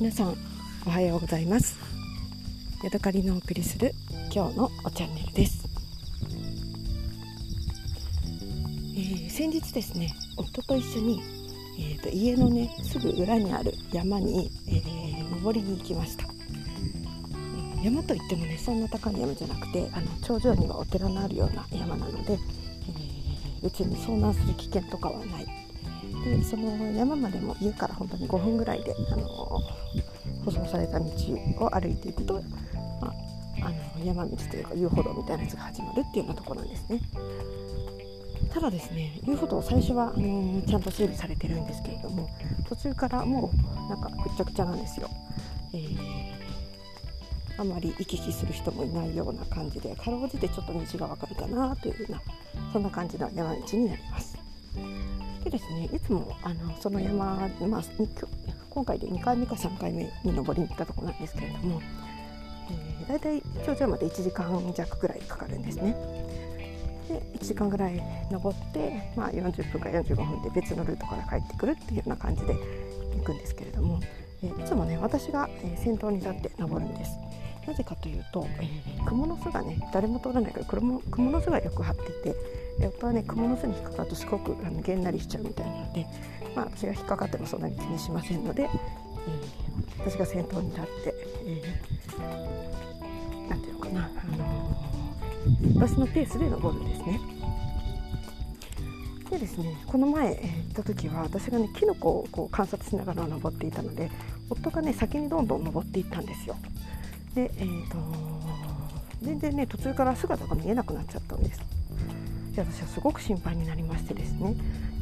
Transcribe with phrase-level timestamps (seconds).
[0.00, 0.34] 皆さん
[0.86, 1.78] おはようございます。
[2.82, 3.94] ヤドカリのお送りする
[4.34, 5.68] 今日のおチャンネルです、
[8.96, 11.22] えー、先日ですね夫と一緒に、
[11.78, 16.24] えーと、家のねすぐ裏にある山に、えー、登りに行きました。
[17.84, 22.38] 山といってもねそんな高い山じゃなくてあの頂上にはお寺のあるような山なので、えー、
[23.62, 25.69] 別に遭難する危険とかはない。
[26.24, 29.26] でその山までも家から本当に5分ぐらいで、あの
[30.44, 31.06] 舗装された道
[31.58, 32.34] を歩いていくと、
[33.00, 33.14] まあ、
[33.62, 37.00] あの山道というか遊歩道みたいなやつが始まるっていうようなとこなんですね。
[38.52, 42.28] ただですね遊歩道最初は、あのちゃんと整備されてるんですけれども
[42.68, 45.08] 途中からもうなんかぐっちゃぐちゃなんですよ。
[45.72, 52.22] えー、あまり行き来する人もいないような感じでかろうじてちょっと道が分かるかなというような
[52.72, 54.39] そんな感じの山道になります。
[55.50, 57.82] でですねいつもあのその山、まあ、
[58.70, 61.80] 今回で2回目か3回目に登りに行ったとこなんですけれども、
[62.70, 65.96] えー、大体頂上まで1時間弱ぐらいかかるんですね。
[67.08, 72.54] で1時間ぐらい登って、まあ、40分か45分で別のルートから帰ってくるっていうような感じで
[73.16, 74.00] 行くんですけれども、
[74.44, 77.18] えー、いつもね私が、え先頭に立って登るんです。
[77.66, 82.36] なぜかというと、えー、蜘蛛の巣がね誰も通らないから蜘蛛の巣がよく張っていて
[82.86, 86.06] 夫はね蜘蛛の巣に引っかかるとすごくあのげんなりしちゃうみたいなので、
[86.56, 91.14] まあ、私が引っかかってもそんなに気にしませんので、えー、私が先頭に立って、
[91.46, 97.20] えー、なんていうのかな、あのー、私のペースで登るんですね。
[99.30, 104.10] でですねこの前行った時は私がねキノコをこう観察しながら登っていたので
[104.48, 106.56] 夫がね先にどんどん登っていったんですよ。
[107.34, 108.40] で、えーと
[109.22, 111.60] 全然ね途中から姿が見えなくなっちゃったんです。
[112.54, 114.56] で私はすごく心配になりましてですね、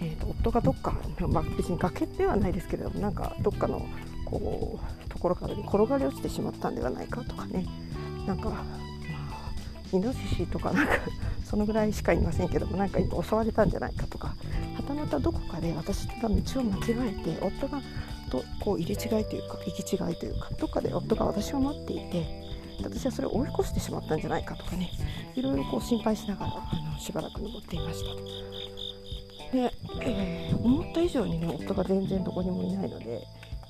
[0.00, 0.94] えーと、夫がどっか、
[1.28, 3.84] まあ、別に崖ではないですけれどもなんかどっかの
[4.24, 7.66] こうところからに転がり落ちてしまったんではないかとかね。
[8.26, 10.92] なんか、まあ、イノシシとかなんか
[11.44, 14.34] そのぐらいしかいませんけどもなんか今襲われたんじゃないかとか。
[14.76, 17.80] はたまたどこかで私が道を間違えて夫が
[18.32, 22.26] とこう入れ違いというか行き違いというかどっかで夫が私を待っていて
[22.82, 24.90] 私はそれを追い越してしまったんじゃないかとかね
[25.34, 28.52] いろいろこう心配しながらあのしばらく登っていました
[29.52, 29.70] で、
[30.00, 33.22] えー、思った以上にね夫が全然どこにもいないので、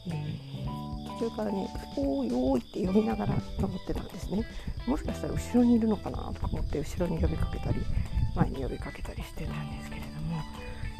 [0.06, 1.68] えー、途中からね
[1.98, 4.44] 「おーいおーい」って呼びながら登ってたんですね。
[4.86, 7.80] もしかしたら後ろにいるのかなとか思って後ろに呼びかけたり
[8.34, 10.42] 前に呼びかけたりしてたんですけれども、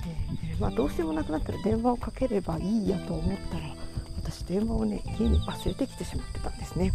[0.06, 3.74] えー、まあ、どうしてもなくなったら電話をかければいいやと思ったら
[4.16, 6.92] 私電話をね家に忘れてきてしまってたんですね。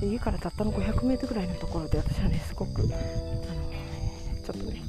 [0.00, 2.88] で家からたったの 500m ぐらいのところで私はねすごくあの
[4.44, 4.82] ちょっとね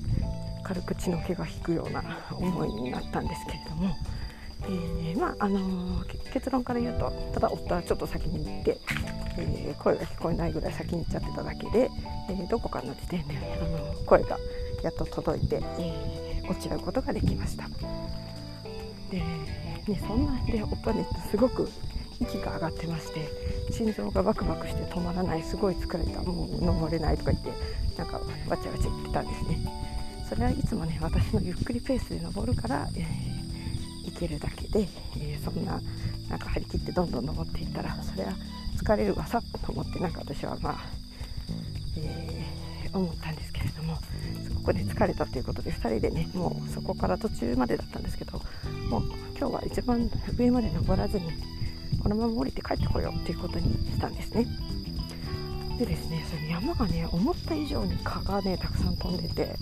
[0.64, 3.96] 軽く血の気が引くような思いになったんですけれども、
[4.64, 8.80] えー、まああのー、結論から言うとただ夫はちょっと先に行って、
[9.38, 11.90] えー、声が聞こえないぐらい先に行っちゃってただけで、
[12.30, 14.40] えどこかの時点で、あの声が
[14.82, 17.68] やっと届いて、え落ち合うことができました。
[19.12, 21.70] でね、そんなんで夫はねすごく
[22.20, 23.30] 息が上がってまして
[23.72, 27.52] 心臓がバクバクして止まらないすごい疲れたもう登れないとか言って
[27.98, 29.86] なんかわちゃわちゃ言ってたんですね
[30.28, 35.80] それはいつもね私のゆっくりペースで登るから、えー、行けるだけで、えー、そんな
[36.30, 38.34] なんか張り切ってどんどん登っていったらそれは
[38.78, 40.78] 疲れるわさと思ってなんか私はまあ、
[41.98, 42.65] えー、
[43.00, 43.98] 思ったんですけれども
[44.54, 48.42] そこで疲れたということで2人でねもうそこから途中までだったんですけど
[48.90, 49.04] もう
[49.38, 51.32] 今日は一番上まで登らずに
[52.02, 54.46] このまま降りて帰ってこようっていうことにしたんですね。
[55.78, 59.56] でですねその山がね思った以上に蚊がねたくさん飛んでて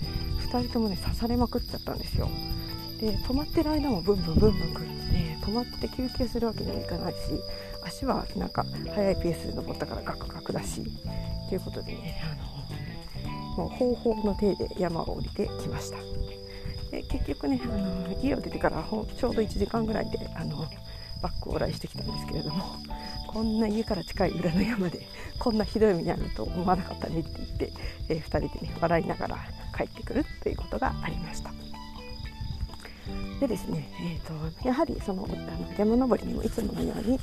[0.50, 2.28] 2人ともね刺されまくっちゃったんですよ。
[3.00, 7.18] で止まってる間もブンブンブンブン来るので止まって休憩するわけにはいかないし
[7.84, 8.64] 足はなんか
[8.94, 10.82] 速いペースで登ったからガクガクだし
[11.48, 12.53] ということでねあの
[13.56, 15.98] もう方法の手で山を降りてきました
[16.90, 20.66] で結局ねあの家を出てからちょうど1時間ぐらいであの
[21.22, 22.76] バック往来してきたんですけれども
[23.26, 25.06] こんな家から近い裏の山で
[25.38, 27.72] こんなひどい目に遭うと思わなかったねって言って、
[28.10, 29.38] えー、2人でね笑いながら
[29.76, 31.50] 帰ってくるということがありました。
[33.40, 37.18] でですね、えーと、やはりそのあの山登りにもいつものように、え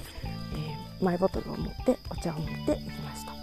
[1.02, 3.41] ー、マイボトルを持ってお茶を持っていきました。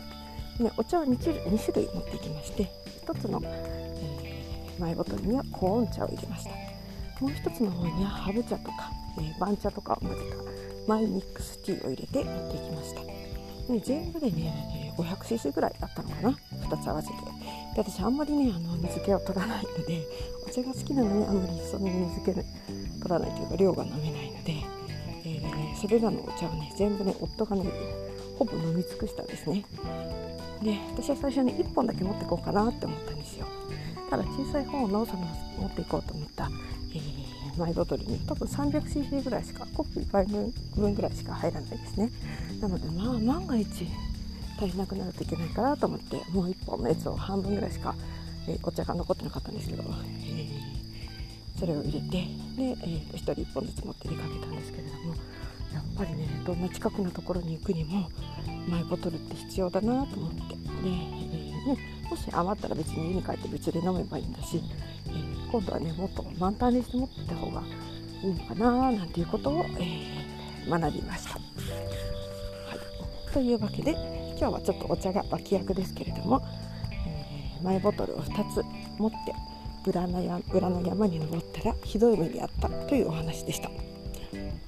[0.59, 2.71] でお茶は 2, 種類 ,2 種類持っていきまして
[3.07, 6.51] 1つの、えー、マイボトルにはコーン茶を入れました。
[7.21, 13.03] もう1つの方にはハブ茶とかえー、番茶とかを混ぜたマイミックスティーを入れて持っていきました。
[13.73, 16.31] で全部でね 500cc ぐらいあったのかな
[16.69, 17.15] 2つ合わせて。
[17.15, 17.21] で
[17.77, 20.07] 私あんまりねあの水気を取らないので
[20.47, 22.47] お茶が好きなのにあんまりそんなに水気取
[23.09, 24.55] らないというか量が飲めないので、
[25.25, 27.71] えー、それらのお茶をね全部ね夫がね
[28.39, 29.65] ほぼ飲み尽くしたんですね。
[30.63, 33.47] で私は最初に1本だけ持っていこうかなって思ったんですよ。
[34.11, 35.27] ただ小さい方のその
[35.59, 36.51] 持っていこうと思った、
[36.95, 40.27] えー、マイボトルに多分 300cc ぐらいしかコップ1杯
[40.75, 42.11] 分ぐらいしか入らないですね。
[42.61, 43.87] なのでまあ万が一
[44.59, 47.95] 足りなくなるといけないかなと思ってもう1本のやつを半分ぐらいしか、
[48.49, 55.15] えー、お茶が残ってなかったんですけど、えー、それを入れてで、えー、1人1本ずつ持って出かけたんですけれども
[55.73, 58.09] やっぱりねどんな近くのところに行くにも
[58.69, 60.39] マイボトルって必要だなと思って。
[60.39, 60.45] で、
[60.85, 61.79] えー、ね、
[62.11, 64.61] もし余ったら別に家に帰って別で飲めばいいんだし、
[65.07, 67.63] えー、今度はねもっと満タンにして持ってた方が
[68.23, 71.35] いいのかななんていうことを、えー、学びました。
[71.35, 73.93] はい、というわけで
[74.39, 76.43] 今日はちょっとお茶が脇役ですけれども、
[76.93, 78.65] えマイボトルを2つ
[78.99, 79.19] 持って
[79.89, 83.71] 裏のや裏の山に登ったらひどい目にあったというお話でした。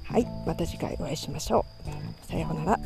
[0.04, 0.26] はい。
[0.44, 1.64] また次回お会いしましょ
[2.26, 2.26] う。
[2.30, 2.80] さようなら。